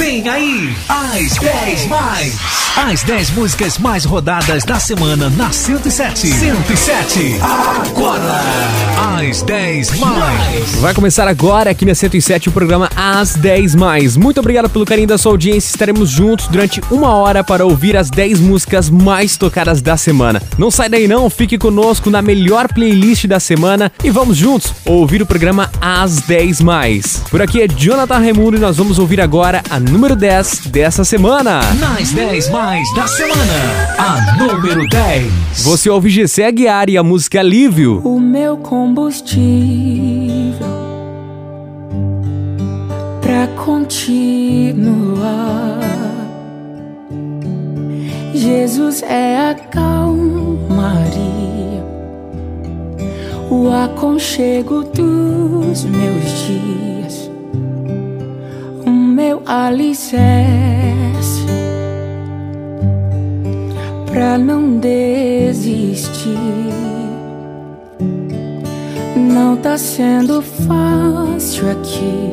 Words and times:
Vem 0.00 0.26
aí, 0.26 0.74
as 0.88 1.36
10 1.36 1.86
mais. 1.88 2.60
As 2.74 3.02
10 3.02 3.30
músicas 3.32 3.76
mais 3.76 4.06
rodadas 4.06 4.64
da 4.64 4.80
semana 4.80 5.28
na 5.28 5.52
107. 5.52 6.26
107. 6.26 7.38
Agora, 7.42 8.40
as 9.18 9.42
10 9.42 9.98
mais. 9.98 10.74
Vai 10.76 10.94
começar 10.94 11.28
agora 11.28 11.70
aqui 11.70 11.84
na 11.84 11.94
107 11.94 12.48
o 12.48 12.52
programa 12.52 12.88
As 12.96 13.34
10 13.34 13.74
Mais. 13.74 14.16
Muito 14.16 14.40
obrigado 14.40 14.70
pelo 14.70 14.86
carinho 14.86 15.08
da 15.08 15.18
sua 15.18 15.32
audiência. 15.32 15.68
Estaremos 15.68 16.08
juntos 16.08 16.48
durante 16.48 16.80
uma 16.90 17.14
hora 17.16 17.44
para 17.44 17.66
ouvir 17.66 17.96
as 17.96 18.08
10 18.08 18.40
músicas 18.40 18.88
mais 18.88 19.36
tocadas 19.36 19.82
da 19.82 19.98
semana. 19.98 20.40
Não 20.56 20.70
sai 20.70 20.88
daí 20.88 21.06
não, 21.06 21.28
fique 21.28 21.58
conosco 21.58 22.08
na 22.08 22.22
melhor 22.22 22.72
playlist 22.72 23.26
da 23.26 23.38
semana 23.38 23.92
e 24.02 24.10
vamos 24.10 24.38
juntos 24.38 24.72
ouvir 24.86 25.20
o 25.20 25.26
programa 25.26 25.70
As 25.80 26.20
10 26.20 26.62
Mais. 26.62 27.22
Por 27.30 27.42
aqui 27.42 27.60
é 27.60 27.68
Jonathan 27.68 28.18
Raimundo 28.18 28.56
e 28.56 28.60
nós 28.60 28.78
vamos 28.78 28.98
ouvir 28.98 29.20
agora 29.20 29.62
a 29.68 29.78
número 29.90 30.14
10 30.16 30.66
dessa 30.66 31.04
semana. 31.04 31.60
Nas 31.78 32.12
10 32.12 32.50
mais 32.50 32.86
da 32.94 33.06
semana, 33.06 33.94
a 33.98 34.36
número 34.38 34.86
10. 34.88 35.32
Você 35.62 35.90
ouve 35.90 36.08
GC 36.08 36.44
Aguiar 36.44 36.88
e 36.88 36.96
a 36.96 37.02
música 37.02 37.40
Alívio. 37.40 38.00
o 38.04 38.20
meu 38.20 38.56
combustível 38.56 39.30
pra 43.20 43.46
continuar. 43.64 45.00
Jesus 48.34 49.02
é 49.02 49.50
a 49.50 49.54
calmaria, 49.54 51.10
o 53.50 53.68
aconchego 53.70 54.82
dos 54.84 55.84
meus 55.84 56.46
dias, 56.46 56.99
meu 59.10 59.42
alicerce 59.44 60.20
pra 64.06 64.38
não 64.38 64.78
desistir. 64.78 66.38
Não 69.16 69.56
tá 69.56 69.76
sendo 69.76 70.40
fácil 70.40 71.70
aqui, 71.70 72.30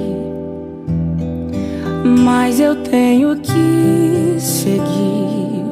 mas 2.24 2.60
eu 2.60 2.76
tenho 2.84 3.36
que 3.38 4.40
seguir. 4.40 5.66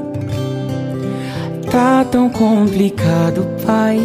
Tá 1.72 2.04
tão 2.06 2.30
complicado, 2.30 3.46
pai. 3.66 4.00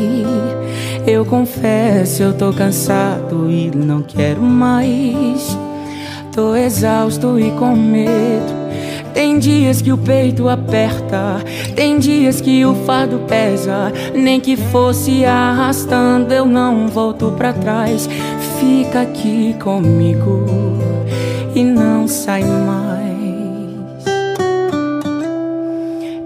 Eu 1.07 1.25
confesso, 1.25 2.23
eu 2.23 2.35
tô 2.35 2.53
cansado 2.53 3.51
e 3.51 3.71
não 3.71 4.03
quero 4.03 4.43
mais. 4.43 5.57
Tô 6.33 6.55
exausto 6.55 7.39
e 7.41 7.51
com 7.53 7.75
medo. 7.75 8.61
Tem 9.13 9.39
dias 9.39 9.83
que 9.83 9.93
o 9.93 9.99
peito 9.99 10.49
aperta, 10.49 11.43
tem 11.75 11.99
dias 11.99 12.41
que 12.41 12.65
o 12.65 12.75
fardo 12.87 13.19
pesa. 13.27 13.93
Nem 14.15 14.41
que 14.41 14.57
fosse 14.57 15.25
arrastando, 15.25 16.33
eu 16.33 16.47
não 16.47 16.87
volto 16.87 17.33
pra 17.37 17.53
trás. 17.53 18.09
Fica 18.61 19.03
aqui 19.03 19.57
comigo 19.63 20.45
e 21.55 21.65
não 21.65 22.07
sai 22.07 22.45
mais. 22.45 22.81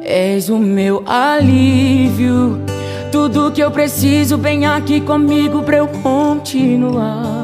És 0.04 0.50
o 0.50 0.58
meu 0.58 1.02
alívio, 1.06 2.60
tudo 3.10 3.50
que 3.50 3.62
eu 3.62 3.70
preciso, 3.70 4.36
bem 4.36 4.66
aqui 4.66 5.00
comigo 5.00 5.62
pra 5.62 5.78
eu 5.78 5.88
continuar 5.88 7.43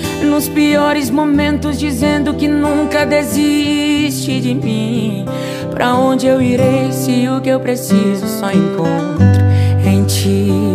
Nos 0.23 0.47
piores 0.47 1.09
momentos, 1.09 1.79
dizendo 1.79 2.33
que 2.33 2.47
nunca 2.47 3.05
desiste 3.05 4.39
de 4.39 4.53
mim. 4.53 5.25
Pra 5.71 5.95
onde 5.95 6.27
eu 6.27 6.41
irei 6.41 6.91
se 6.91 7.27
o 7.27 7.41
que 7.41 7.49
eu 7.49 7.59
preciso 7.59 8.27
só 8.27 8.51
encontro 8.51 9.41
em 9.85 10.03
ti? 10.05 10.70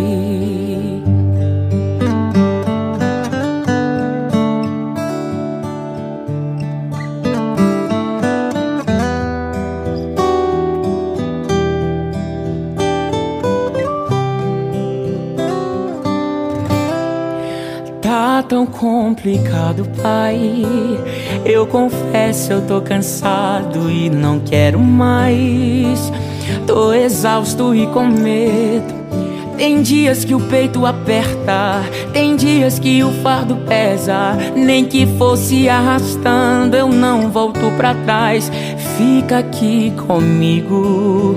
Complicado, 18.77 19.83
pai. 20.01 20.65
Eu 21.43 21.65
confesso, 21.67 22.53
eu 22.53 22.61
tô 22.61 22.81
cansado 22.81 23.89
e 23.89 24.09
não 24.09 24.39
quero 24.39 24.79
mais. 24.79 26.11
Tô 26.65 26.93
exausto 26.93 27.75
e 27.75 27.87
com 27.87 28.05
medo. 28.05 28.95
Tem 29.57 29.81
dias 29.81 30.23
que 30.23 30.35
o 30.35 30.39
peito 30.39 30.85
aperta, 30.85 31.81
tem 32.13 32.35
dias 32.35 32.77
que 32.77 33.03
o 33.03 33.11
fardo 33.23 33.55
pesa. 33.67 34.37
Nem 34.55 34.85
que 34.85 35.07
fosse 35.17 35.67
arrastando, 35.67 36.77
eu 36.77 36.89
não 36.89 37.31
volto 37.31 37.71
pra 37.75 37.95
trás. 37.95 38.51
Fica 38.97 39.39
aqui 39.39 39.91
comigo 40.07 41.35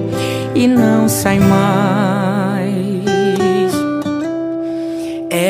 e 0.55 0.69
não 0.69 1.09
sai 1.09 1.39
mais. 1.39 2.30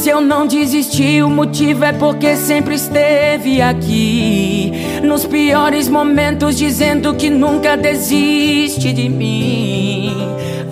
Se 0.00 0.08
eu 0.08 0.22
não 0.22 0.46
desistir, 0.46 1.22
o 1.22 1.28
motivo 1.28 1.84
é 1.84 1.92
porque 1.92 2.34
sempre 2.34 2.74
esteve 2.74 3.60
aqui. 3.60 4.72
Nos 5.02 5.26
piores 5.26 5.90
momentos, 5.90 6.56
dizendo 6.56 7.12
que 7.14 7.28
nunca 7.28 7.76
desiste 7.76 8.94
de 8.94 9.10
mim. 9.10 10.16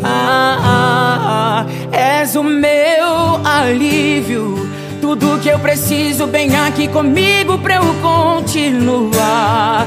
Ah, 0.03 0.57
ah, 0.63 1.67
ah, 1.67 1.67
és 1.95 2.37
o 2.37 2.43
meu 2.43 3.45
alívio. 3.45 4.67
Tudo 4.99 5.39
que 5.43 5.51
eu 5.51 5.59
preciso, 5.59 6.27
bem 6.27 6.57
aqui 6.57 6.89
comigo 6.89 7.59
pra 7.59 7.75
eu 7.77 7.95
continuar. 8.01 9.87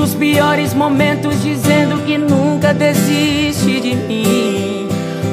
Nos 0.00 0.14
piores 0.14 0.72
momentos, 0.72 1.42
dizendo 1.42 2.02
que 2.06 2.16
nunca 2.16 2.72
desiste 2.72 3.80
de 3.82 3.94
mim. 3.94 4.88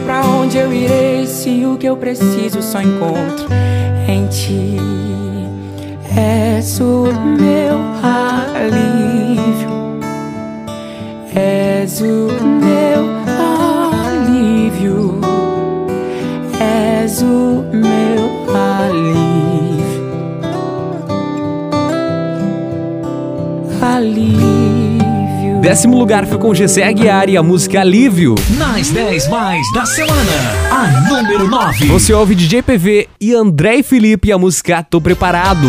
Pra 0.06 0.20
onde 0.26 0.58
eu 0.58 0.74
irei 0.74 1.26
se 1.26 1.66
o 1.66 1.78
que 1.78 1.86
eu 1.88 1.96
preciso 1.96 2.62
só 2.62 2.82
encontro 2.82 3.48
em 4.10 4.28
ti? 4.28 4.76
És 6.14 6.82
o 6.82 7.06
meu 7.40 7.80
alívio, 8.54 9.70
és 11.34 12.02
o 12.02 12.28
meu 12.44 13.08
alívio, 14.20 15.22
és 16.60 17.22
o 17.22 17.64
meu 17.72 18.54
alívio. 18.54 19.27
Décimo 25.68 25.98
lugar 25.98 26.26
foi 26.26 26.38
com 26.38 26.56
Gessé 26.56 26.82
Aguiar 26.82 27.28
e 27.28 27.36
a 27.36 27.44
música 27.44 27.82
Alívio. 27.82 28.36
Nas 28.58 28.88
10 28.88 29.28
mais 29.28 29.62
da 29.74 29.86
semana, 29.86 30.32
a 30.72 31.10
número 31.10 31.46
9. 31.46 31.88
Você 31.88 32.14
ouve 32.14 32.36
DJ 32.36 32.62
PV 32.62 33.10
e 33.20 33.34
André 33.34 33.76
e 33.76 33.84
Felipe 33.84 34.30
e 34.30 34.32
a 34.32 34.38
música 34.38 34.82
Tô 34.82 35.02
Preparado. 35.02 35.68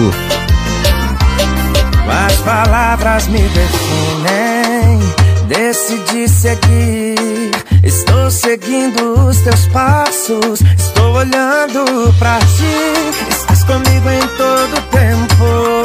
As 2.09 2.37
palavras 2.43 3.27
me 3.27 3.41
definem, 3.41 5.01
decidi 5.49 6.29
seguir. 6.29 7.51
Estou 7.83 8.31
seguindo 8.31 9.27
os 9.27 9.39
teus 9.39 9.67
passos, 9.67 10.61
estou 10.79 11.13
olhando 11.13 12.15
pra 12.21 12.39
ti. 12.39 13.29
Estás 13.31 13.65
comigo 13.65 14.09
em 14.09 14.29
todo 14.37 14.81
tempo. 14.93 15.78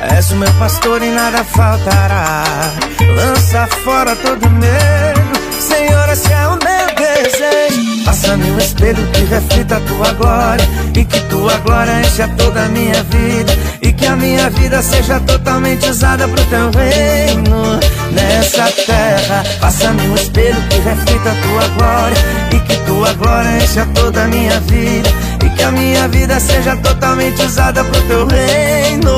És 0.00 0.30
o 0.30 0.36
meu 0.36 0.52
pastor 0.54 1.02
e 1.02 1.10
nada 1.10 1.44
faltará. 1.44 2.44
Lança 3.16 3.66
fora 3.84 4.16
todo 4.16 4.50
medo, 4.50 5.20
Senhor, 5.60 6.08
esse 6.08 6.32
é 6.32 6.46
o 6.46 6.52
meu 6.52 6.86
desejo. 6.96 8.04
Faça-me 8.04 8.50
um 8.50 8.58
espelho 8.58 9.06
que 9.12 9.24
reflita 9.24 9.76
a 9.76 9.80
tua 9.80 10.12
glória. 10.14 10.68
E 10.96 11.04
que 11.04 11.20
tua 11.28 11.56
glória 11.58 12.00
encha 12.00 12.26
toda 12.36 12.64
a 12.64 12.68
minha 12.68 13.02
vida. 13.04 13.52
E 13.82 13.92
que 13.92 14.06
a 14.06 14.16
minha 14.16 14.50
vida 14.50 14.82
seja 14.82 15.20
totalmente 15.20 15.88
usada 15.88 16.26
pro 16.26 16.44
teu 16.46 16.70
reino. 16.70 17.78
Nessa 18.10 18.64
terra, 18.84 19.44
faça-me 19.60 20.08
um 20.08 20.14
espelho 20.14 20.60
que 20.68 20.78
reflita 20.80 21.30
a 21.30 21.34
tua 21.34 21.68
glória. 21.76 22.16
E 22.52 22.60
que 22.60 22.76
tua 22.84 23.12
glória 23.12 23.62
encha 23.62 23.86
toda 23.94 24.24
a 24.24 24.28
minha 24.28 24.58
vida. 24.60 25.08
E 25.44 25.50
que 25.50 25.62
a 25.62 25.70
minha 25.70 26.08
vida 26.08 26.40
seja 26.40 26.76
totalmente 26.78 27.42
usada 27.42 27.84
pro 27.84 28.02
teu 28.02 28.26
reino. 28.26 29.12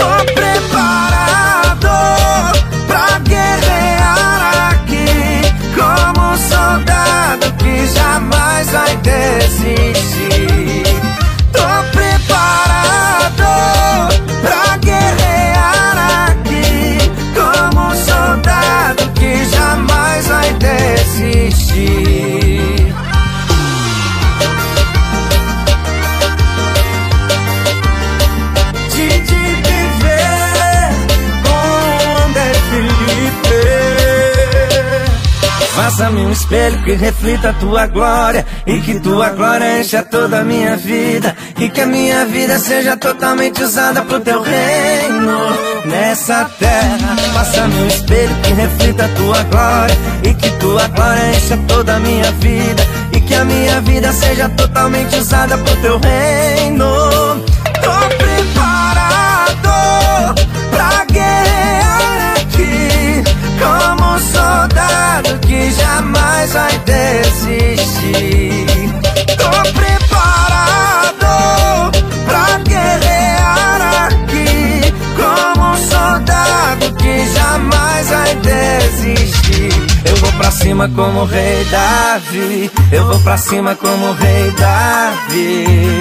Tô 0.00 0.06
preparado 0.32 1.90
pra 2.86 3.18
guerrear 3.18 4.70
aqui 4.70 5.42
Como 5.76 6.32
um 6.32 6.36
soldado 6.38 7.52
que 7.58 7.86
jamais 7.86 8.70
vai 8.70 8.96
desistir. 8.96 10.84
Tô 11.52 11.68
preparado 11.92 13.44
pra 14.40 14.78
guerrear 14.78 16.30
aqui 16.30 16.98
Como 17.34 17.88
um 17.88 17.94
soldado 17.94 19.10
que 19.12 19.44
jamais 19.44 20.26
vai 20.28 20.50
desistir 20.54 22.09
Faça-me 35.90 36.20
um 36.20 36.30
espelho 36.30 36.80
que 36.84 36.92
reflita 36.92 37.50
a 37.50 37.52
tua 37.54 37.86
glória 37.88 38.46
E 38.64 38.78
que 38.78 39.00
tua 39.00 39.30
glória 39.30 39.80
encha 39.80 40.04
toda 40.04 40.38
a 40.38 40.44
minha 40.44 40.76
vida 40.76 41.36
E 41.58 41.68
que 41.68 41.80
a 41.80 41.86
minha 41.86 42.24
vida 42.26 42.60
seja 42.60 42.96
totalmente 42.96 43.60
usada 43.60 44.00
pro 44.02 44.20
teu 44.20 44.40
reino 44.40 45.36
Nessa 45.86 46.48
terra. 46.60 47.16
Faça-me 47.34 47.74
um 47.74 47.86
espelho 47.88 48.36
que 48.36 48.52
reflita 48.52 49.04
a 49.04 49.08
tua 49.08 49.42
glória 49.42 49.98
E 50.22 50.32
que 50.32 50.50
tua 50.60 50.86
glória 50.86 51.34
encha 51.34 51.58
toda 51.66 51.96
a 51.96 51.98
minha 51.98 52.30
vida 52.32 52.86
E 53.12 53.20
que 53.20 53.34
a 53.34 53.44
minha 53.44 53.80
vida 53.80 54.12
seja 54.12 54.48
totalmente 54.50 55.16
usada 55.16 55.58
pro 55.58 55.76
teu 55.76 55.98
reino 55.98 57.49
desistir. 66.84 68.66
Tô 69.36 69.50
preparado 69.72 71.32
pra 72.24 72.58
guerrear 72.58 74.06
aqui, 74.06 74.92
como 75.16 75.70
um 75.70 75.76
soldado 75.76 76.94
que 76.96 77.26
jamais 77.32 78.08
vai 78.08 78.34
desistir. 78.36 79.72
Eu 80.04 80.16
vou 80.16 80.32
pra 80.32 80.50
cima 80.50 80.88
como 80.88 81.20
o 81.20 81.24
rei 81.26 81.64
Davi, 81.70 82.70
eu 82.92 83.06
vou 83.06 83.20
pra 83.20 83.36
cima 83.36 83.74
como 83.76 84.06
o 84.06 84.12
rei 84.12 84.50
Davi 84.52 86.00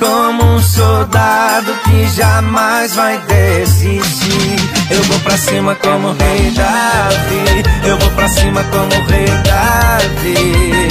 como 0.00 0.42
um 0.42 0.60
soldado 0.62 1.72
que 1.84 2.08
jamais 2.08 2.94
vai 2.96 3.18
desistir. 3.18 4.56
Eu 4.90 5.02
vou 5.04 5.20
pra 5.20 5.36
cima 5.36 5.76
como 5.76 6.12
rei 6.12 6.50
Davi, 6.50 7.62
eu 7.86 7.96
vou 7.98 8.10
pra 8.12 8.28
cima 8.28 8.64
como 8.64 8.90
rei 9.06 9.26
Davi, 9.44 10.88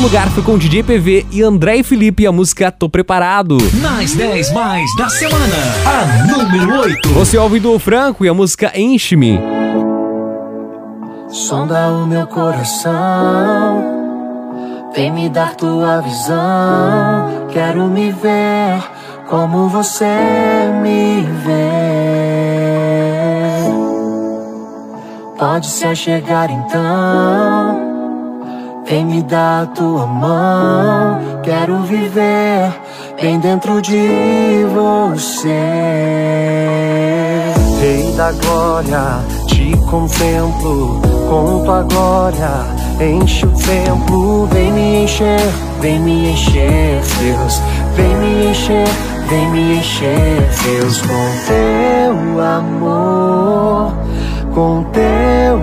lugar 0.07 0.31
foi 0.31 0.43
com 0.45 0.57
DJ 0.57 0.85
PV 0.85 1.27
e 1.33 1.43
André 1.43 1.79
e 1.79 1.83
Felipe 1.83 2.23
e 2.23 2.27
a 2.29 2.31
música 2.31 2.71
Tô 2.71 2.89
Preparado. 2.89 3.59
Nas 3.83 4.15
10 4.15 4.53
mais 4.53 4.89
da 4.97 5.09
semana, 5.09 5.57
a 5.85 6.27
número 6.27 6.81
8. 6.81 7.09
Você 7.09 7.37
ouve 7.37 7.59
do 7.59 7.77
Franco 7.81 8.25
e 8.25 8.29
a 8.29 8.33
música 8.33 8.71
Enche-me. 8.79 9.41
Sonda 11.29 11.89
o 11.89 12.07
meu 12.07 12.25
coração 12.29 13.83
Vem 14.95 15.11
me 15.11 15.29
dar 15.29 15.57
tua 15.57 16.01
visão. 16.03 17.49
Quero 17.51 17.89
me 17.89 18.13
ver 18.13 18.81
como 19.29 19.69
você 19.69 20.05
me 20.85 21.23
vê. 21.45 21.67
Pode 25.37 25.67
se 25.67 25.85
achegar 25.85 26.49
então. 26.49 27.86
Vem 28.89 29.05
me 29.05 29.23
dar 29.23 29.67
tua 29.69 30.07
mão. 30.07 31.41
Quero 31.43 31.83
viver 31.83 32.73
bem 33.21 33.39
dentro 33.39 33.83
de 33.83 34.65
você. 34.73 35.49
Rei 37.81 38.13
da 38.17 38.33
glória, 38.33 39.25
te 39.47 39.77
contemplo 39.89 41.01
com 41.29 41.65
tua 41.65 41.83
glória 41.83 42.87
Enche 42.99 43.45
o 43.45 43.51
templo, 43.51 44.47
vem 44.47 44.73
me 44.73 45.05
encher, 45.05 45.39
vem 45.83 46.01
me 46.01 46.31
encher, 46.31 47.03
Deus. 47.19 47.61
Vem 47.95 48.17
me 48.17 48.49
encher, 48.49 48.89
vem 49.29 49.51
me 49.51 49.79
encher, 49.79 50.49
Deus, 50.65 51.03
com 51.03 51.07
teu 51.47 52.43
amor, 52.43 53.93
com 54.57 54.83
teu 54.85 55.59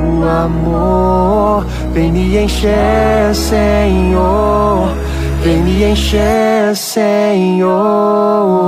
amor. 0.46 1.66
Vem 1.94 2.12
me 2.12 2.38
encher, 2.38 3.34
Senhor, 3.34 4.88
vem 5.42 5.64
me 5.64 5.84
encher, 5.84 6.76
Senhor. 6.76 8.63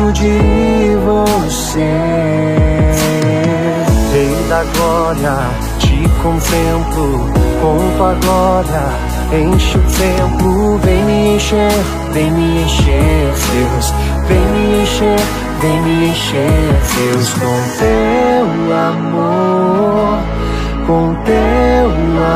Dentro 0.00 0.12
de 0.12 0.96
você. 1.04 1.80
Rei 4.12 4.48
da 4.48 4.64
glória, 4.64 5.36
te 5.78 6.08
contemplo 6.22 7.30
com 7.60 7.96
tua 7.96 8.14
glória. 8.14 9.10
Enche 9.32 9.78
o 9.78 9.82
templo, 9.82 10.78
vem 10.78 11.04
me 11.04 11.36
encher, 11.36 11.70
vem 12.12 12.30
me 12.32 12.62
encher, 12.62 13.32
Deus, 13.52 13.94
vem 14.26 14.40
me 14.40 14.82
encher, 14.82 15.20
vem 15.60 15.82
me 15.82 16.08
encher, 16.08 16.80
Deus, 16.96 17.32
com 17.34 17.60
teu 17.78 18.46
amor, 18.76 20.18
com 20.84 21.14
teu 21.24 21.90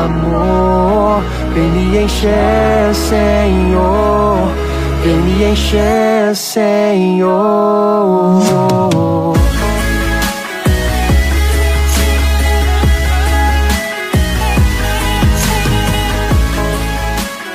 amor, 0.05 1.21
vem 1.53 1.69
me 1.69 1.97
encher, 1.97 2.93
Senhor, 2.93 4.47
vem 5.05 5.17
me 5.21 5.43
encher, 5.45 6.35
Senhor. 6.35 7.35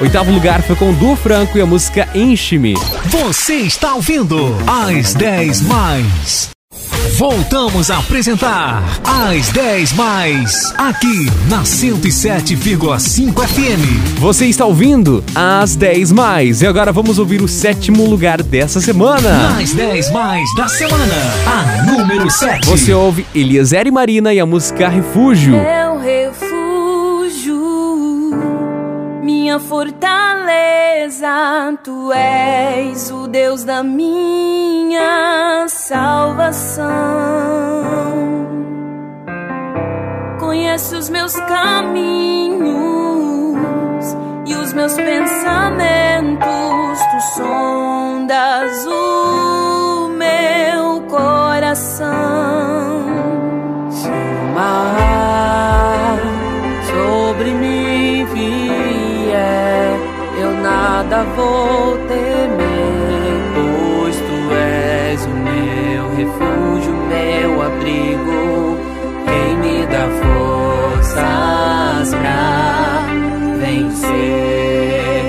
Oitavo 0.01 0.33
lugar 0.33 0.63
foi 0.63 0.77
com 0.77 0.95
Du 0.95 1.15
Franco 1.17 1.59
e 1.59 1.61
a 1.61 1.67
música 1.67 2.09
Enche-me. 2.15 2.75
Você 3.07 3.57
está 3.57 3.95
ouvindo 3.95 4.57
As 4.67 5.13
10 5.13 5.63
Mais. 5.63 6.60
Voltamos 7.21 7.91
a 7.91 7.99
apresentar 7.99 8.83
As 9.05 9.51
10 9.51 9.93
Mais, 9.93 10.73
aqui 10.79 11.27
na 11.51 11.65
107,5 11.65 13.47
FM. 13.47 14.19
Você 14.19 14.47
está 14.47 14.65
ouvindo 14.65 15.23
As 15.35 15.77
10 15.77 16.13
Mais. 16.13 16.63
E 16.63 16.67
agora 16.67 16.91
vamos 16.93 17.19
ouvir 17.19 17.43
o 17.43 17.47
sétimo 17.47 18.07
lugar 18.07 18.43
dessa 18.43 18.81
semana. 18.81 19.55
As 19.59 19.75
10 19.75 20.11
Mais 20.13 20.49
da 20.57 20.67
semana, 20.67 21.15
a 21.47 21.83
número 21.83 22.31
7. 22.31 22.67
Você 22.67 22.95
ouve 22.95 23.27
Eliezer 23.35 23.87
e 23.87 23.91
Marina 23.91 24.33
e 24.33 24.41
a 24.41 24.47
música 24.47 24.89
Refúgio. 24.89 25.53
Meu 25.53 25.99
refúgio 25.99 26.81
minha 29.51 29.59
fortaleza, 29.59 30.30
tu 31.83 32.13
és 32.13 33.11
o 33.11 33.27
Deus 33.27 33.65
da 33.65 33.83
minha 33.83 35.67
salvação. 35.69 36.91
Conhece 40.39 40.95
os 40.95 41.09
meus 41.09 41.35
caminhos 41.35 42.71
e 44.47 44.55
os 44.55 44.73
meus 44.73 44.95
pensamentos, 44.95 46.47
tu 47.11 47.21
sondas 47.37 48.87
o 48.87 50.09
meu 50.09 51.01
coração. 51.09 52.09
Se 53.91 54.09
nada 61.11 61.25
vou 61.35 61.99
temer, 62.07 63.41
pois 63.55 64.17
tu 64.17 64.55
és 64.55 65.27
o 65.27 65.31
meu 65.31 66.09
refúgio, 66.15 66.93
meu 67.09 67.63
abrigo, 67.63 68.79
quem 69.27 69.57
me 69.57 69.87
dá 69.87 70.07
forças 71.03 72.15
pra 72.15 73.03
vencer. 73.59 75.23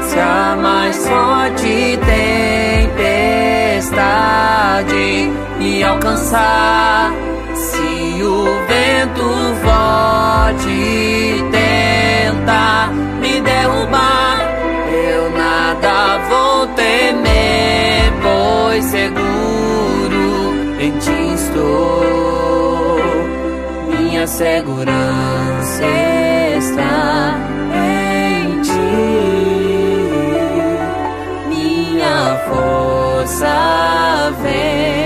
Se 0.00 0.18
a 0.18 0.56
mais 0.56 0.96
forte 1.06 1.98
tempestade 3.76 5.30
me 5.58 5.84
alcançar, 5.84 7.12
se 7.54 8.22
o 8.22 8.44
vento 8.66 9.28
forte 9.62 11.07
seguro 18.82 20.54
em 20.80 20.92
ti 20.98 21.34
estou. 21.34 22.98
Minha 23.98 24.26
segurança 24.26 25.84
está 26.58 27.34
em 27.74 28.60
ti. 28.62 28.72
Minha 31.48 32.38
força 32.48 34.32
vem 34.42 34.97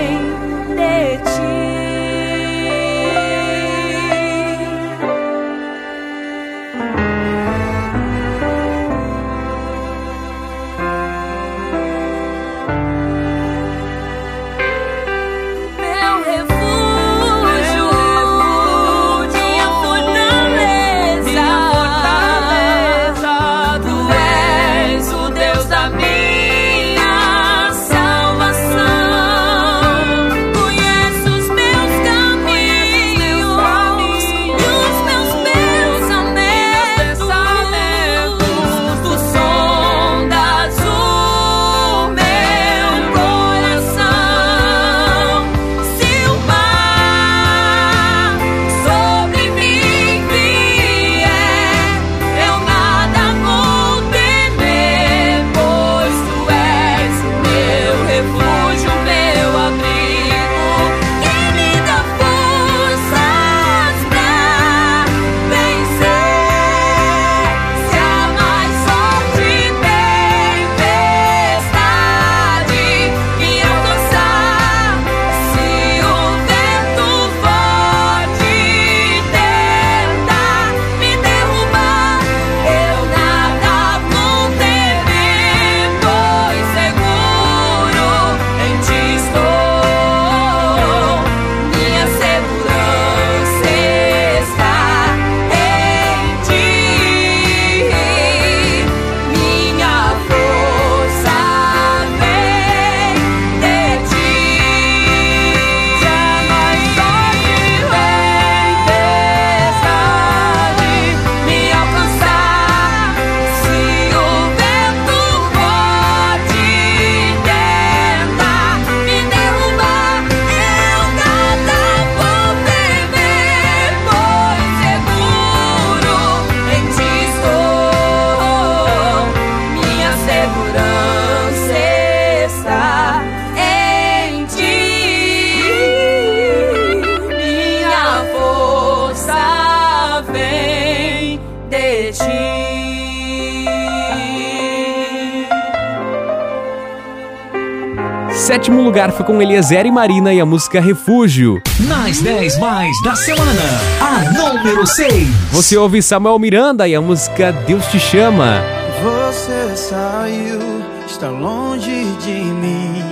Sétimo 148.63 148.81
lugar 148.81 149.11
foi 149.11 149.25
com 149.25 149.41
Eliezer 149.41 149.85
e 149.85 149.91
Marina 149.91 150.33
e 150.33 150.39
a 150.39 150.45
música 150.45 150.79
Refúgio. 150.79 151.61
Nas 151.81 152.21
10 152.21 152.59
mais 152.59 152.95
da 153.03 153.13
semana, 153.13 153.59
a 153.99 154.31
número 154.31 154.87
6. 154.87 155.27
Você 155.51 155.75
ouve 155.75 156.01
Samuel 156.01 156.39
Miranda 156.39 156.87
e 156.87 156.95
a 156.95 157.01
música 157.01 157.51
Deus 157.51 157.85
te 157.87 157.99
chama. 157.99 158.61
Você 159.03 159.75
saiu, 159.75 160.81
está 161.05 161.27
longe 161.27 162.05
de 162.21 162.31
mim. 162.31 163.03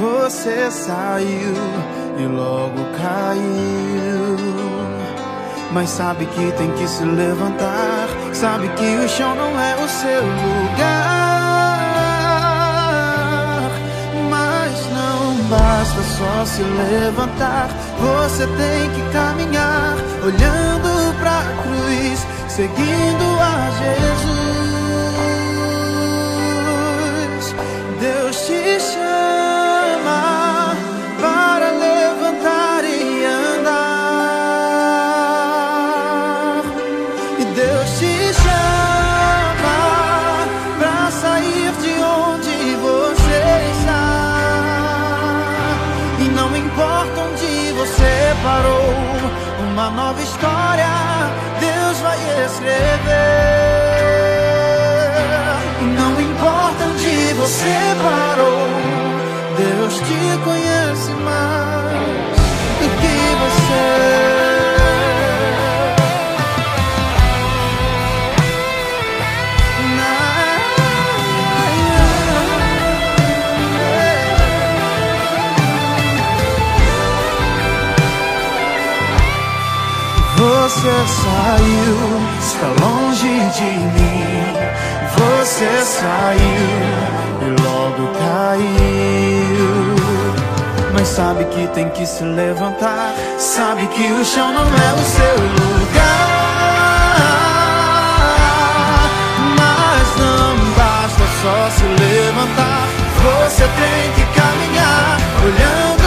Você 0.00 0.70
saiu 0.70 1.54
e 2.18 2.22
logo 2.24 2.82
caiu. 2.96 4.36
Mas 5.72 5.90
sabe 5.90 6.24
que 6.24 6.52
tem 6.52 6.70
que 6.72 6.88
se 6.88 7.04
levantar. 7.04 8.08
Sabe 8.32 8.66
que 8.70 8.96
o 8.96 9.06
chão 9.06 9.34
não 9.34 9.60
é 9.60 9.76
o 9.76 9.86
seu 9.86 10.22
lugar. 10.22 10.99
Basta 15.90 16.02
só 16.02 16.44
se 16.44 16.62
levantar. 16.62 17.68
Você 17.98 18.46
tem 18.46 18.90
que 18.90 19.12
caminhar, 19.12 19.96
olhando 20.22 21.14
pra 21.18 21.42
cruz, 21.62 22.26
seguindo 22.48 23.40
a 23.40 23.70
Jesus. 23.78 24.59
Saiu, 81.50 81.98
está 82.38 82.68
longe 82.84 83.34
de 83.56 83.70
mim. 83.94 84.54
Você 85.16 85.70
saiu 85.84 86.70
e 87.42 87.48
logo 87.62 88.02
caiu. 88.18 89.96
Mas 90.92 91.08
sabe 91.08 91.44
que 91.46 91.66
tem 91.68 91.88
que 91.90 92.06
se 92.06 92.22
levantar. 92.22 93.12
Sabe 93.38 93.86
que 93.88 94.12
o 94.12 94.24
chão 94.24 94.52
não 94.52 94.62
é 94.62 94.92
o 94.94 95.04
seu 95.16 95.36
lugar. 95.58 96.30
Mas 99.58 100.06
não 100.22 100.56
basta 100.78 101.24
só 101.42 101.70
se 101.70 101.84
levantar. 102.04 102.86
Você 103.22 103.64
tem 103.64 104.12
que 104.14 104.24
caminhar, 104.38 105.18
olhando 105.44 105.99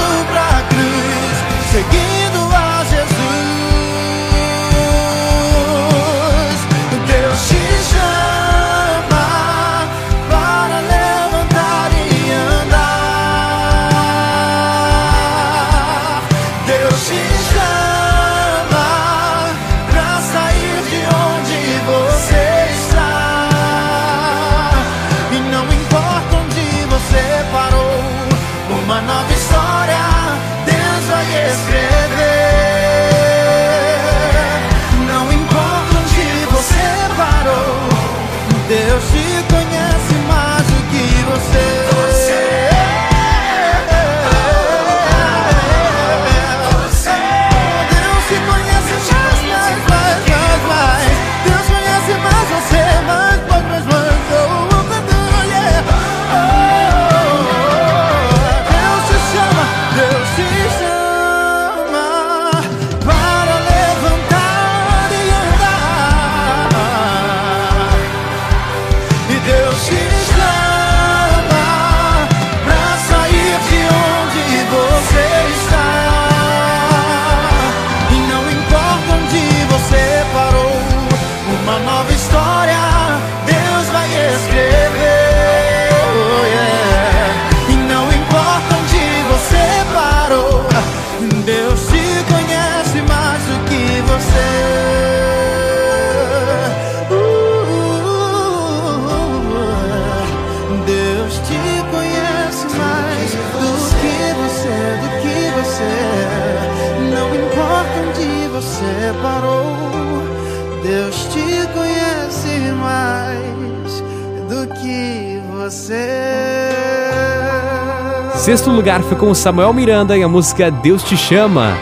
Sexto 118.44 118.70
lugar 118.70 119.02
foi 119.04 119.16
com 119.16 119.34
Samuel 119.34 119.72
Miranda 119.72 120.18
e 120.18 120.22
a 120.22 120.28
música 120.28 120.70
Deus 120.70 121.02
te 121.02 121.16
chama. 121.16 121.78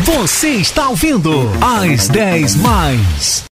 Você 0.00 0.48
está 0.48 0.88
ouvindo 0.88 1.48
As 1.60 2.08
10 2.08 2.56
Mais. 2.56 3.44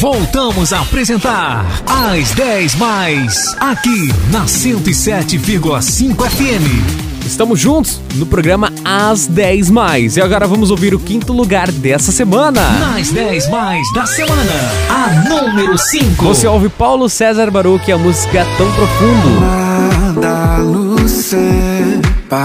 Voltamos 0.00 0.72
a 0.72 0.80
apresentar 0.80 1.66
As 1.86 2.30
10 2.30 2.76
Mais, 2.76 3.54
aqui 3.60 4.10
na 4.30 4.46
107,5 4.46 6.30
FM. 6.30 7.26
Estamos 7.26 7.60
juntos 7.60 8.00
no 8.14 8.24
programa 8.24 8.72
As 8.82 9.26
10 9.26 9.68
Mais. 9.68 10.16
E 10.16 10.22
agora 10.22 10.46
vamos 10.46 10.70
ouvir 10.70 10.94
o 10.94 10.98
quinto 10.98 11.34
lugar 11.34 11.70
dessa 11.70 12.10
semana. 12.10 12.70
Nas 12.70 13.10
10 13.10 13.50
Mais 13.50 13.86
da 13.92 14.06
semana, 14.06 14.72
a 14.88 15.28
número 15.28 15.76
5. 15.76 16.24
Você 16.24 16.46
ouve 16.46 16.70
Paulo 16.70 17.06
César 17.10 17.50
Baruch 17.50 17.86
e 17.86 17.92
a 17.92 17.98
música 17.98 18.46
Tão 18.56 18.72
Profundo. 18.72 19.40
Nada 19.40 20.62
nos 20.62 20.85
separará 21.26 22.44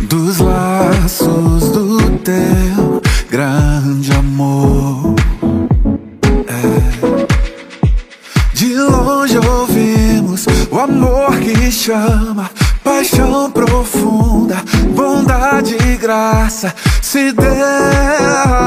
dos 0.00 0.38
laços 0.38 1.70
do 1.70 2.10
teu 2.18 3.00
grande 3.30 4.12
amor. 4.14 5.14
É. 6.48 6.56
De 8.52 8.74
longe 8.74 9.38
ouvimos 9.38 10.44
o 10.72 10.78
amor 10.80 11.38
que 11.38 11.70
chama, 11.70 12.50
paixão 12.82 13.48
profunda, 13.48 14.56
bondade 14.92 15.76
e 15.86 15.96
graça 15.96 16.74
se 17.00 17.30
derramando. 17.30 18.57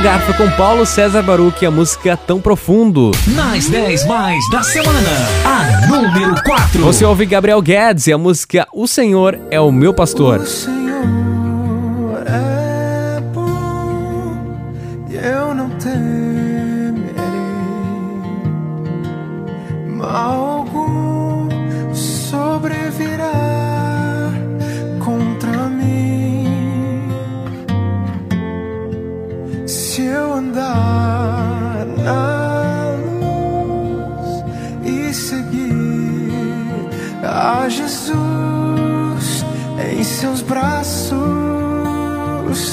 Paulo 0.00 0.02
Garfa 0.02 0.32
com 0.32 0.50
Paulo 0.52 0.86
César 0.86 1.22
Baruch 1.22 1.62
e 1.62 1.66
a 1.66 1.70
música 1.70 2.16
Tão 2.16 2.40
Profundo. 2.40 3.10
Nas 3.28 3.68
10 3.68 4.06
mais 4.06 4.38
da 4.50 4.62
semana, 4.62 4.98
a 5.44 5.86
número 5.88 6.42
4. 6.42 6.82
Você 6.82 7.04
ouve 7.04 7.26
Gabriel 7.26 7.60
Guedes 7.60 8.06
e 8.06 8.12
a 8.12 8.18
música 8.18 8.66
O 8.72 8.86
Senhor 8.86 9.38
é 9.50 9.60
o 9.60 9.70
meu 9.70 9.92
pastor. 9.92 10.40
O 10.40 10.79
seus 40.20 40.42
braços 40.42 41.18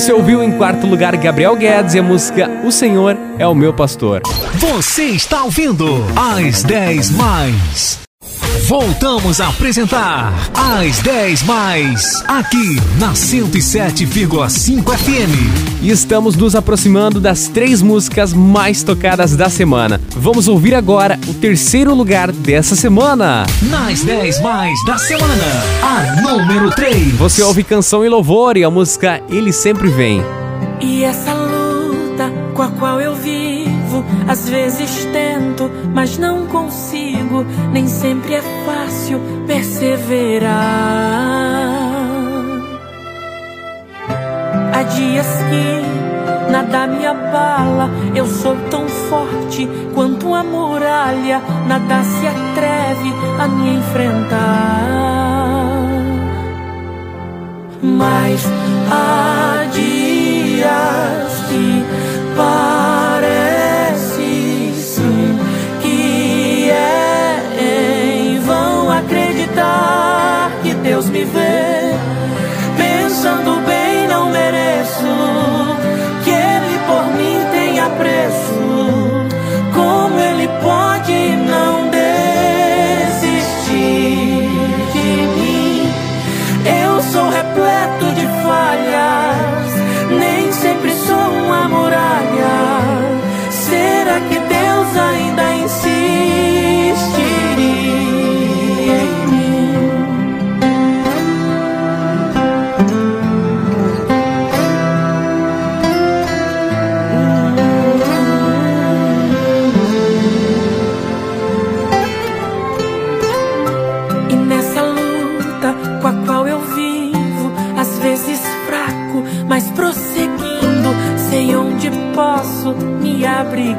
Você 0.06 0.12
ouviu 0.12 0.40
em 0.40 0.56
quarto 0.56 0.86
lugar 0.86 1.16
Gabriel 1.16 1.56
Guedes 1.56 1.94
e 1.94 1.98
a 1.98 2.02
música 2.02 2.48
O 2.64 2.70
Senhor 2.70 3.16
é 3.40 3.46
o 3.48 3.56
Meu 3.56 3.74
Pastor. 3.74 4.22
Você 4.54 5.06
está 5.06 5.42
ouvindo 5.42 5.84
As 6.14 6.62
10 6.62 7.10
Mais. 7.10 8.05
Voltamos 8.66 9.40
a 9.40 9.46
apresentar 9.46 10.32
As 10.52 10.98
10 10.98 11.44
Mais, 11.44 12.04
aqui 12.26 12.74
na 12.98 13.12
107,5 13.12 14.82
FM. 14.82 15.82
E 15.82 15.88
estamos 15.88 16.34
nos 16.34 16.56
aproximando 16.56 17.20
das 17.20 17.46
três 17.46 17.80
músicas 17.80 18.32
mais 18.32 18.82
tocadas 18.82 19.36
da 19.36 19.48
semana. 19.48 20.00
Vamos 20.16 20.48
ouvir 20.48 20.74
agora 20.74 21.16
o 21.28 21.34
terceiro 21.34 21.94
lugar 21.94 22.32
dessa 22.32 22.74
semana. 22.74 23.46
Nas 23.70 24.02
10 24.02 24.40
Mais 24.40 24.84
da 24.84 24.98
semana, 24.98 25.44
a 25.84 26.20
número 26.22 26.68
3. 26.72 27.12
Você 27.12 27.42
ouve 27.44 27.62
Canção 27.62 28.04
e 28.04 28.08
Louvor 28.08 28.56
e 28.56 28.64
a 28.64 28.70
música 28.70 29.22
Ele 29.30 29.52
Sempre 29.52 29.88
Vem. 29.90 30.20
E 30.80 31.04
essa 31.04 31.32
luta 31.34 32.32
com 32.52 32.62
a 32.62 32.68
qual 32.70 32.95
vivo, 33.96 34.04
às 34.28 34.48
vezes 34.48 35.04
tento, 35.12 35.70
mas 35.92 36.18
não 36.18 36.46
consigo. 36.46 37.44
Nem 37.72 37.86
sempre 37.86 38.34
é 38.34 38.42
fácil 38.64 39.20
perseverar. 39.46 40.50
Há 44.72 44.82
dias 44.82 45.26
que 45.48 46.50
nada 46.50 46.86
me 46.86 47.06
abala, 47.06 47.90
eu 48.14 48.26
sou 48.26 48.56
tão 48.70 48.86
forte 48.88 49.68
quanto 49.94 50.28
uma 50.28 50.42
muralha, 50.42 51.40
nada 51.66 52.02
se 52.02 52.26
atreve 52.26 53.12
a 53.38 53.48
me 53.48 53.76
enfrentar. 53.76 54.35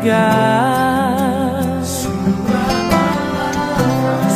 Abrigar. 0.10 1.84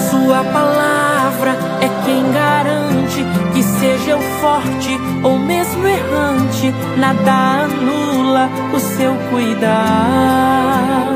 Sua 0.09 0.43
palavra 0.43 1.51
é 1.81 1.89
quem 2.05 2.31
garante 2.31 3.25
que 3.53 3.63
seja 3.63 4.11
eu 4.11 4.21
forte 4.39 4.99
ou 5.23 5.37
mesmo 5.39 5.87
errante, 5.87 6.73
nada 6.97 7.63
anula 7.63 8.49
o 8.73 8.79
seu 8.79 9.15
cuidar. 9.29 11.13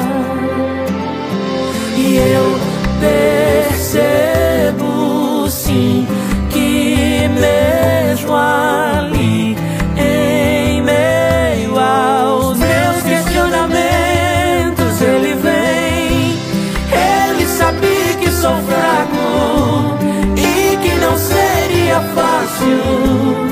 E 1.97 2.17
eu 2.17 2.59
percebo 3.69 5.49
sim 5.49 6.07
que 6.49 7.27
mesmo 7.39 8.33
ali, 8.35 9.04
seria 21.95 22.01
fácil. 22.13 23.44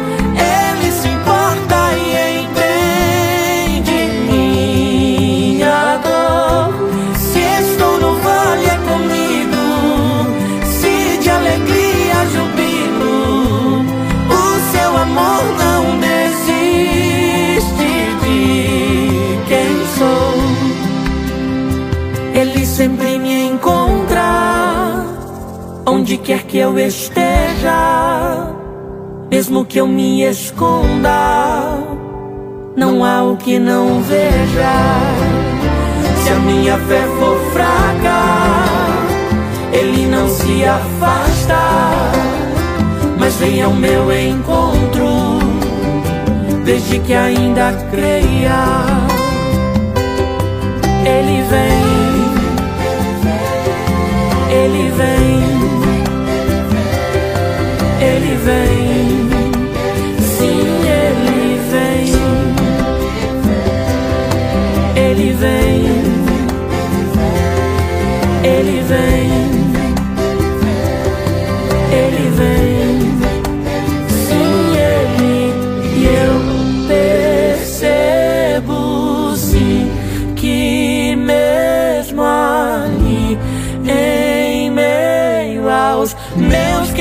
Quer 26.23 26.43
que 26.43 26.57
eu 26.57 26.79
esteja, 26.79 28.49
mesmo 29.29 29.65
que 29.65 29.79
eu 29.79 29.85
me 29.85 30.23
esconda, 30.23 31.77
não 32.77 33.03
há 33.03 33.23
o 33.23 33.35
que 33.35 33.59
não 33.59 34.01
veja. 34.01 34.73
Se 36.23 36.29
a 36.29 36.39
minha 36.39 36.77
fé 36.77 37.03
for 37.19 37.37
fraca, 37.51 38.21
ele 39.73 40.07
não 40.07 40.29
se 40.29 40.63
afasta, 40.63 41.59
mas 43.19 43.35
vem 43.35 43.61
ao 43.61 43.73
meu 43.73 44.09
encontro, 44.17 45.39
desde 46.63 46.99
que 46.99 47.13
ainda 47.13 47.73
creia. 47.91 48.63
Ele 51.05 51.43
vem, 51.49 51.83
ele 54.49 54.89
vem, 54.91 55.22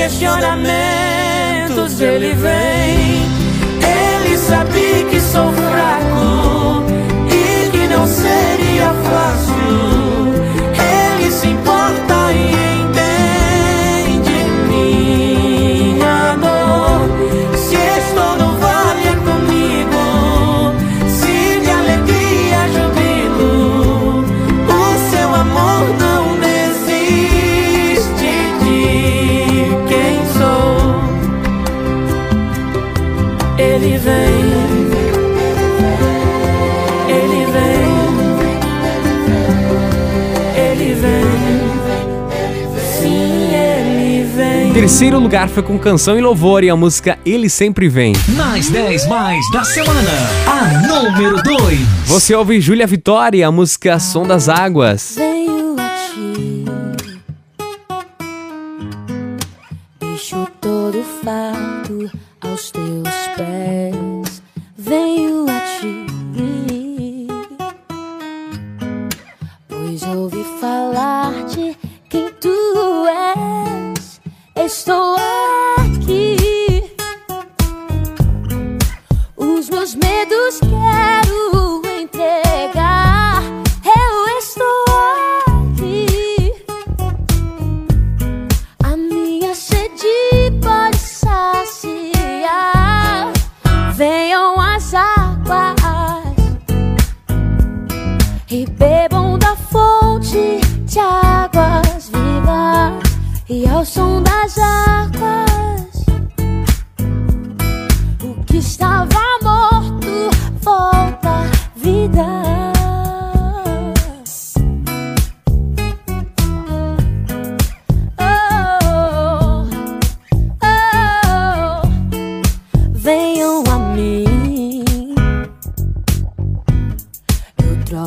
questionamentos 0.03 2.01
ele 2.01 2.33
vem. 2.33 3.23
Ele 3.81 4.37
sabia 4.37 5.05
que 5.09 5.21
sou 5.21 5.49
fraco 5.53 6.83
e 7.29 7.69
que 7.71 7.87
não 7.87 8.05
seria 8.05 8.93
fácil 8.93 9.52
Ele 40.73 40.95
vem. 40.95 41.23
Sim, 42.99 43.53
ele 43.53 44.23
vem. 44.23 44.73
Terceiro 44.73 45.19
lugar 45.19 45.47
foi 45.47 45.61
com 45.61 45.77
canção 45.77 46.17
e 46.17 46.21
louvor 46.21 46.63
e 46.63 46.69
a 46.71 46.75
música 46.75 47.19
Ele 47.23 47.47
Sempre 47.47 47.87
Vem. 47.87 48.13
Nas 48.29 48.69
10 48.69 49.07
mais 49.07 49.39
da 49.51 49.63
semana, 49.63 50.09
a 50.47 50.87
número 50.87 51.43
2. 51.43 51.79
Você 52.07 52.33
ouve 52.33 52.59
Júlia 52.59 52.87
Vitória 52.87 53.37
e 53.37 53.43
a 53.43 53.51
música 53.51 53.99
Som 53.99 54.25
das 54.25 54.49
Águas. 54.49 55.13
Venho 55.15 55.32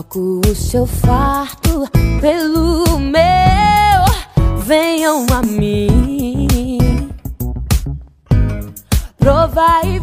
troco 0.06 0.40
o 0.46 0.54
seu 0.54 0.86
farto 0.86 1.88
pelo 2.20 2.98
meu. 2.98 4.56
Venham 4.58 5.26
a 5.32 5.42
mim. 5.42 7.10
Provar 9.18 9.84
e 9.86 10.00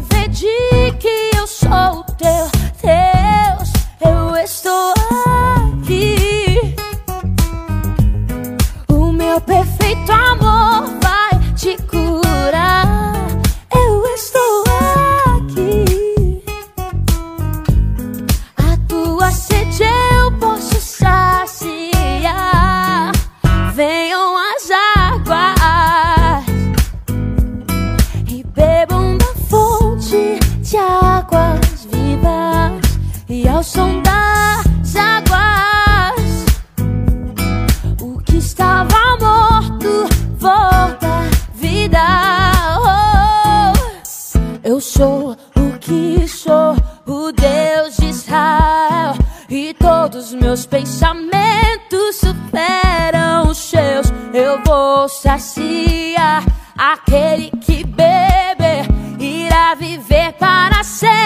para 61.00 61.23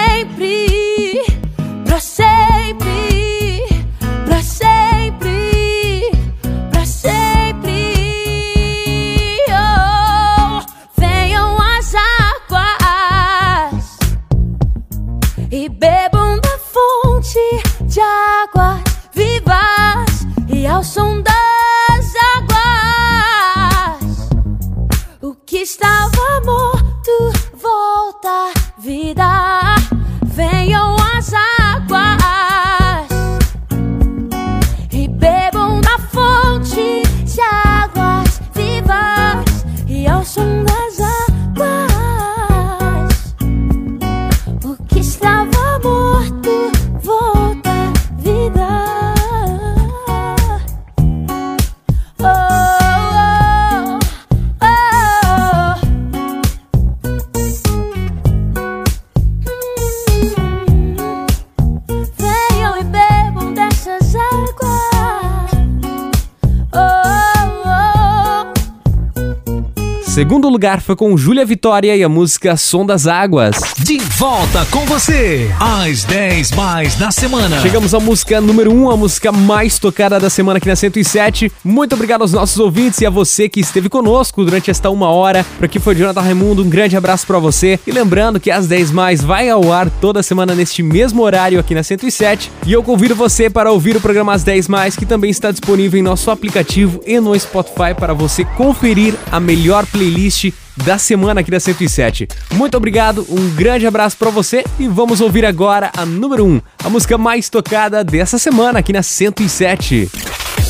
lugar 70.59 70.81
foi 70.81 70.93
com 70.93 71.15
Júlia 71.15 71.45
Vitória 71.45 71.95
e 71.95 72.03
a 72.03 72.09
música 72.09 72.57
Som 72.57 72.85
das 72.85 73.07
Águas. 73.07 73.55
De 73.77 73.97
volta 73.97 74.65
com 74.69 74.85
você, 74.85 75.49
às 75.57 76.03
10 76.03 76.51
mais 76.51 76.95
da 76.95 77.11
semana. 77.11 77.61
Chegamos 77.61 77.93
à 77.93 77.99
música 78.01 78.41
número 78.41 78.69
1, 78.69 78.83
um, 78.83 78.91
a 78.91 78.97
música 78.97 79.31
mais 79.31 79.79
tocada 79.79 80.19
da 80.19 80.29
semana 80.29 80.57
aqui 80.57 80.67
na 80.67 80.75
107. 80.75 81.49
Muito 81.63 81.95
obrigado 81.95 82.23
aos 82.23 82.33
nossos 82.33 82.59
ouvintes 82.59 82.99
e 82.99 83.05
a 83.05 83.09
você 83.09 83.47
que 83.47 83.61
esteve 83.61 83.87
conosco 83.87 84.43
durante 84.43 84.69
esta 84.69 84.89
uma 84.89 85.07
hora. 85.07 85.45
Por 85.57 85.63
aqui 85.63 85.79
foi 85.79 85.95
Jonathan 85.95 86.19
Raimundo, 86.19 86.61
um 86.61 86.69
grande 86.69 86.97
abraço 86.97 87.25
pra 87.25 87.39
você. 87.39 87.79
E 87.87 87.91
lembrando 87.93 88.37
que 88.37 88.51
às 88.51 88.67
10 88.67 88.91
mais 88.91 89.21
vai 89.23 89.49
ao 89.49 89.71
ar 89.71 89.89
toda 89.89 90.21
semana 90.21 90.53
neste 90.53 90.83
mesmo 90.83 91.21
horário 91.21 91.57
aqui 91.57 91.73
na 91.73 91.83
107. 91.83 92.51
E 92.67 92.73
eu 92.73 92.83
convido 92.83 93.15
você 93.15 93.49
para 93.49 93.71
ouvir 93.71 93.95
o 93.95 94.01
programa 94.01 94.33
Às 94.33 94.43
10 94.43 94.67
mais, 94.67 94.97
que 94.97 95.05
também 95.05 95.31
está 95.31 95.51
disponível 95.51 95.97
em 95.97 96.03
nosso 96.03 96.29
aplicativo 96.29 96.99
e 97.07 97.17
no 97.21 97.39
Spotify 97.39 97.95
para 97.97 98.13
você 98.13 98.43
conferir 98.43 99.15
a 99.31 99.39
melhor 99.39 99.85
playlist 99.85 100.48
da 100.77 100.97
semana 100.97 101.41
aqui 101.41 101.51
da 101.51 101.59
107. 101.59 102.27
Muito 102.51 102.75
obrigado, 102.77 103.25
um 103.29 103.49
grande 103.55 103.85
abraço 103.85 104.17
pra 104.17 104.29
você 104.29 104.63
e 104.79 104.87
vamos 104.87 105.21
ouvir 105.21 105.45
agora 105.45 105.91
a 105.95 106.05
número 106.05 106.45
1, 106.45 106.61
a 106.83 106.89
música 106.89 107.17
mais 107.17 107.49
tocada 107.49 108.03
dessa 108.03 108.37
semana 108.37 108.79
aqui 108.79 108.93
na 108.93 109.03
107. 109.03 110.09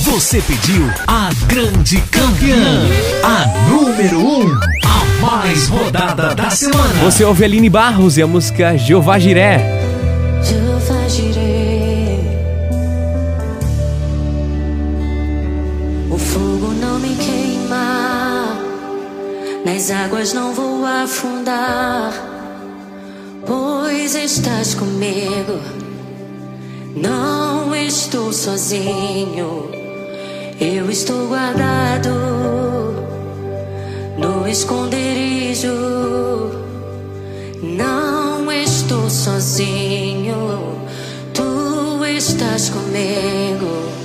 Você 0.02 0.42
pediu 0.42 0.90
a 1.08 1.30
grande 1.48 2.02
campeã, 2.12 2.82
a 3.24 3.70
número 3.70 4.20
1, 4.20 4.60
a 4.86 5.22
mais 5.22 5.68
rodada 5.68 6.34
da 6.34 6.50
semana. 6.50 6.94
Você 7.04 7.24
ouve 7.24 7.44
Aline 7.44 7.70
Barros 7.70 8.18
e 8.18 8.22
a 8.22 8.28
música 8.28 8.78
Jeová 8.78 9.20
Jiré. 9.20 9.60
Jeová. 10.44 10.70
Nas 19.72 19.92
águas 19.92 20.34
não 20.34 20.52
vou 20.52 20.84
afundar, 20.84 22.12
pois 23.46 24.16
estás 24.16 24.74
comigo. 24.74 25.60
Não 26.96 27.76
estou 27.76 28.34
sozinho, 28.34 29.70
eu 30.60 30.90
estou 30.90 31.28
guardado 31.28 32.10
no 34.18 34.48
esconderijo. 34.48 35.68
Não 37.62 38.52
estou 38.52 39.08
sozinho, 39.08 40.82
tu 41.32 42.04
estás 42.06 42.70
comigo. 42.72 43.99